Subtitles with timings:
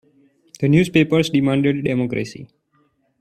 [0.59, 2.49] The newspapers demanded democracy.